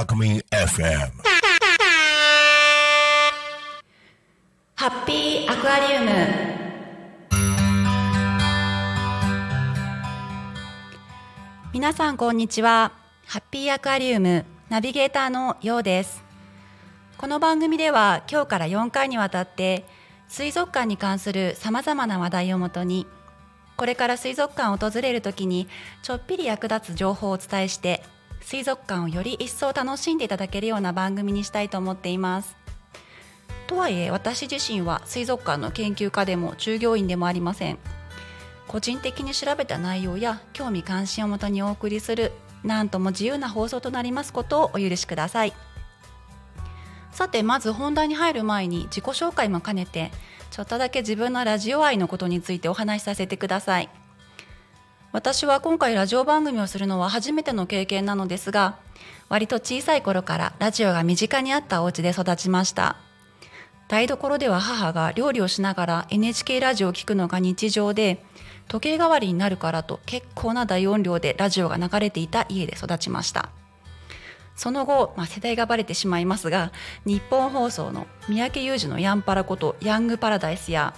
[0.00, 1.10] タクミン FM
[4.74, 6.10] ハッピーアクアリウム
[11.74, 12.92] 皆さんこんにちは。
[13.26, 16.24] ハッピーアクアリウムナビゲーターのようです。
[17.18, 19.84] この番組では今日から4回にわたって
[20.28, 23.06] 水族館に関するさまざまな話題をもとに
[23.76, 25.68] これから水族館を訪れる時に
[26.02, 28.02] ちょっぴり役立つ情報をお伝えして
[28.40, 32.56] 水族館をより一層楽しんでいただけるような番組にしたいと思っています。
[33.66, 37.78] とはいえ私自身は水族館の研究家でも従業員でもありません。
[38.66, 42.32] 個人的に調べた内容や興味関心をもとにお送りする
[42.62, 45.52] なんとも自由な放送となりますことをお許しください。
[47.12, 50.10] さてまず本題に入る前に自己紹介も兼ねて
[50.50, 53.99] ちょっとだけ自分のラジオ愛のことについてお話しさせてください。
[55.12, 58.78] 私は今回ラジオ番組をするのは初めての経験なのですが
[59.28, 62.96] 割と小さい頃からラジオが身近にあったお家で育ちました。
[63.88, 68.24] 台所では母が料理をしながら NHK ラジオを聞くのが日常で
[68.68, 73.50] 時計代わりになるからと結構な大音量でラジオが流れていた家で育ちました。
[74.54, 76.70] その後、まあ、世代がバレてしまいますが
[77.04, 80.94] 日本放送の三宅裕司のヤンパラことヤングパラダイスや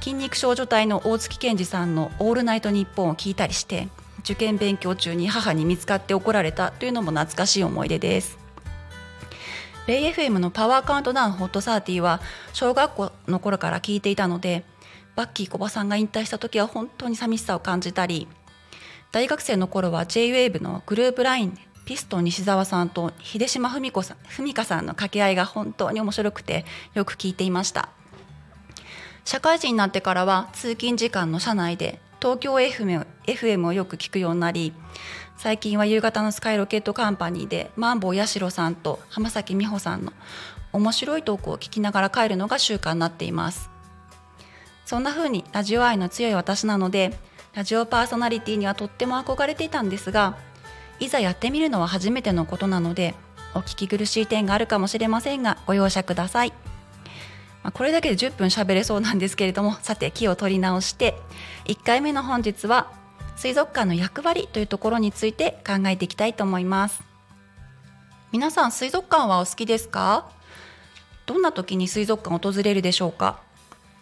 [0.00, 3.88] 筋肉少女隊の大月健二さんの「オールナイトニッポン」を聞いたりして
[4.20, 8.38] 受験勉強中に母に見つかって怒られたというのも懐かしい思い出です。
[9.86, 12.20] ベイ FM のパワーカウントダウンホットサーティは
[12.54, 14.64] 小学校の頃から聞いていたので
[15.14, 18.26] バッキー小バさんが引退した時は本当に寂しさを感じたり
[19.12, 27.90] 大学生の頃は JWAVE のグループ LINE ピストン西澤さんと秀島文子さん文香さんの掛け合いが本当に面白くてよく聞いていました。
[29.24, 34.72] 社会人になってからは通勤時間の車内で東京 FM, をよく聞くようになり
[35.36, 40.12] 最近は夕方のスカイロケットカンパニーでマンボウ八代さんと浜崎美穂さんの
[40.72, 43.70] 面白いトークを聞きながら帰るのが習慣になっています。
[44.84, 47.16] そんな風にラジオ愛の強い私なので
[47.54, 50.36] ラジオパーソナリティにはとっても憧れていたんですが
[51.00, 53.14] いざやってみるのは初めてのことなので
[53.54, 56.52] お聞き苦しい点があるかもしれませんがご容赦ください、
[57.64, 61.18] まあ、これだけで10分喋れそうなんですけれども さて気を取り直して
[61.64, 62.92] 1回目の本日は
[63.36, 67.02] 水族館の役割というところについて考えていきたいと思います。
[68.30, 70.26] 皆さん水族館はお好きですか？
[71.26, 73.38] どんな時に水族館を訪れるでしょうか？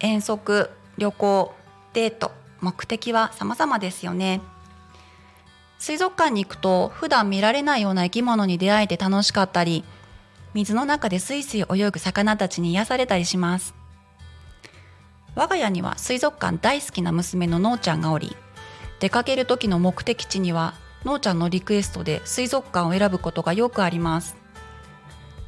[0.00, 1.54] 遠足旅行
[1.94, 4.40] デート目的は様々ですよね。
[5.78, 9.84] 水族館に行くと普段見られないような生き物に出会えて楽しかったり
[10.54, 13.74] 水の中でスイスイ泳ぐ魚たちに癒されたりします。
[15.34, 18.36] 我が家には水族館大好きな娘ののーちゃんがおり
[19.00, 24.36] 出かける時の目的地にはのーちゃんのリクエストで水族館を選ぶことがよくあります。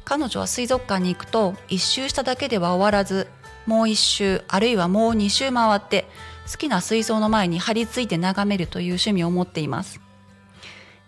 [0.03, 3.27] 彼女は水族館に行くと一周しただけでは終わらず
[3.65, 6.05] もう一周あるいはもう二周回って
[6.49, 9.99] 好きな水槽の前に張り付いて眺めるという趣味を持っています。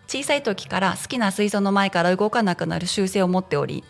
[0.10, 3.84] 小さい時から好きな水槽の前から動かなくなる習性を持っており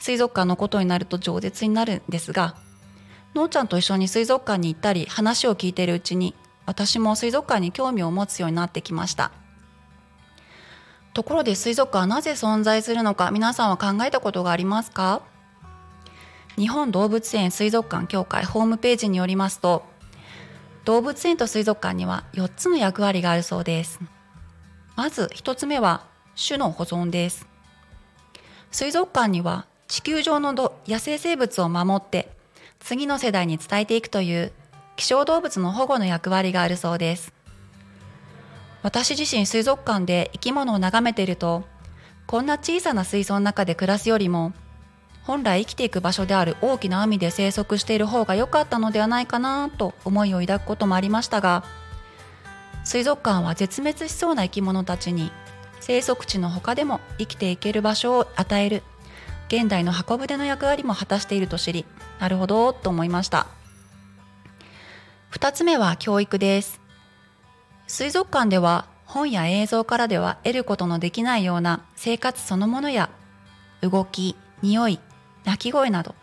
[0.00, 2.56] 水族館のことになると饒舌になるんですが
[3.36, 6.34] のーちゃんと一緒に水族館に行ったり話を聞いているうちに
[6.66, 9.30] 私も水族館に興味を持つようになってきました。
[11.12, 15.22] ところで水族館はなぜ存在するのか皆さんは考えたことがありますか？
[16.56, 19.84] 日本動物園水族館協会ホームページによりますと
[20.84, 24.00] 動物園と水族館には4つの役割があるそうです。
[24.96, 26.06] まず1つ目は
[26.36, 27.46] 種の保存です。
[28.70, 30.52] 水族館には地球上の
[30.86, 32.28] 野生生物を守って
[32.80, 34.52] 次の世代に伝えていくという
[34.96, 37.32] 希少動物の保護の役割があるそうです。
[38.82, 41.64] 私自身水族館で生き物を眺めていると
[42.26, 44.52] こんな小さな水槽の中で暮らすよりも
[45.22, 51.64] 本来生きていく場所である大きな海で生息している方が良かったのではないかなと思いを抱くこともありましたが
[52.84, 55.32] 水族館は絶滅しそうな生き物たちに
[55.80, 58.82] 生息地の他でも生きていける場所を与える。
[59.48, 61.84] 現代の箱舟の役割も果たしていると知り
[62.18, 63.46] なるほどと思いました。
[65.32, 66.80] 2つ目は教育です。
[67.86, 73.10] 水族館では本や映像からでは得ることのできないような生活そのものや
[73.82, 74.98] 動き匂い
[75.44, 76.14] 鳴き声など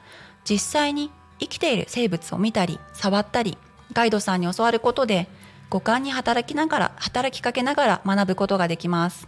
[0.43, 3.57] 実際に生きている生物を見たり触ったり
[3.93, 5.27] ガイドさんに教わることで
[5.71, 9.27] 五感に働きながら働きかけながら学ぶことができます。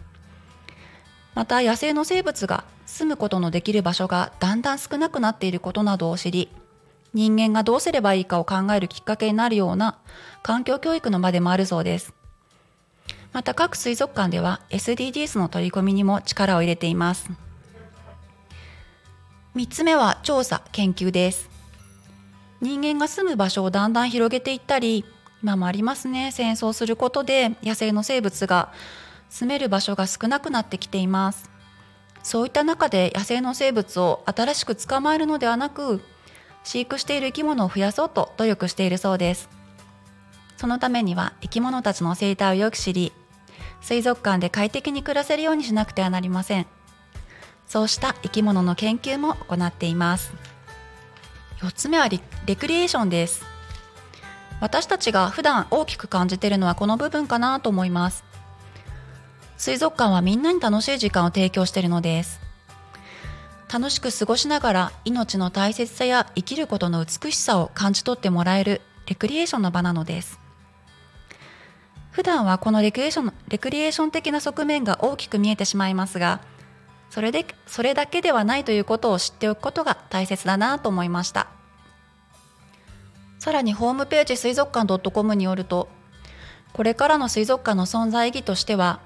[1.34, 6.48] また野生の生物が住むことのできる場所がだんだん少なくなっていることなどを知り
[7.14, 9.98] 人間がどうすればいいかを考えるきっかけになるような
[10.42, 12.12] 環境教育の場でもあるそうです。
[13.32, 17.30] また各水族館では SDGs の取り組みにも力を入れています。
[19.56, 21.48] 3つ目は調査研究です。
[22.60, 25.04] 人間が住む場所をだんだん広げていったり
[25.44, 26.32] 今もありますね。
[26.32, 28.72] 戦争することで野生の生物が
[29.28, 31.50] 住める場所が少なくなってきています。
[32.22, 36.00] そういった中で野生の生物を新しく捕まえるのではなく
[36.62, 39.50] 飼育している生き物を増やそうと努力しているそうです。
[40.56, 43.12] そのためには生き物たちの生態をよく知り
[43.82, 46.66] 水族館で快適に暮らせるようにしなくてはなりません。
[47.66, 50.32] そうした生き物の研究も行っています。
[51.58, 53.53] 4つ目はレクリエーションです。
[54.60, 58.24] 私たちが普段大きく感じているのはこの部分かなと思います。
[59.56, 62.40] 水族館はみんなに楽しい時間を提供しているのです。
[63.72, 70.38] 楽しく過ごしながら命の大切さや生きることの美しさを感じ取ってもらえるレクリエーションの場なのです。
[72.14, 76.40] 普段はこのレクリエーションレクリエーション的な側面が大きく見えてしまいますが
[77.10, 81.48] それでそれだけではないということを知っておくことが大切だなと思いました。
[83.44, 85.90] さらにホームページ水族館 .com によると
[86.72, 89.00] これからの水族館の存在意義としては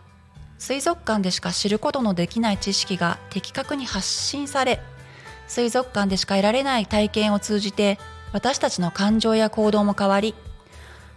[0.58, 4.78] 水族館でしか知ることのできない知識が的確に発信され
[5.48, 7.98] 水族館でしか得られない体験を通じて
[8.32, 10.36] 私たちの感情や行動も変わり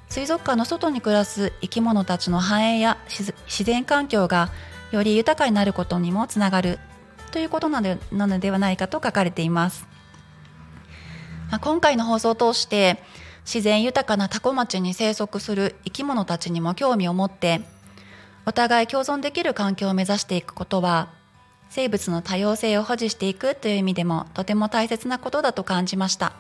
[0.10, 4.50] 水族館の外に暮らす生き物たちの繁栄や自然環境が
[4.92, 6.80] より豊かになることにもつながる
[7.30, 9.91] ということなのではないかと書かれています。
[11.52, 12.98] まあ、今回の放送を通して
[13.46, 17.62] 自然豊かなタコ町に生息する生き物たちにも興味を持って
[18.46, 21.10] お互い共存できる環境を目指していくことは
[21.70, 26.34] 生物の多様性を保持していくという意味でもとても大切なことだと感じました。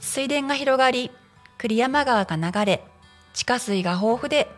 [0.00, 1.10] 水田が広がり
[1.58, 2.82] 栗山川が流れ
[3.34, 4.48] 地下水が豊富で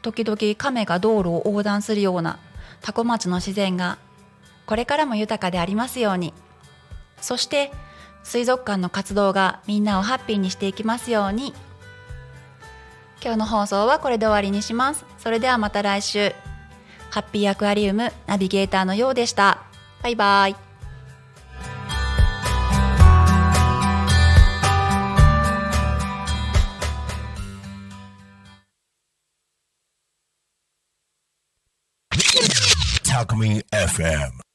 [0.00, 2.38] 時々亀が道路を横断するような
[2.80, 3.98] 多古町の自然が
[4.64, 6.32] これからも豊かでありますように。
[7.20, 7.72] そして
[8.22, 11.54] 水族館の活動がみんなをハッピーにしていきますように。
[13.20, 15.04] 今日の放送はこれで終わりにします。
[15.18, 16.32] それではまた来週。
[17.10, 19.62] ハッピーアクアリウムナビゲーターのようでした。
[20.02, 20.68] バイバイ。
[33.18, 34.47] Alchemy FM.